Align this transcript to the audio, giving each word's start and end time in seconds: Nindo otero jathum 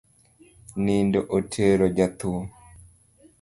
Nindo 0.83 1.19
otero 1.37 1.85
jathum 1.97 2.45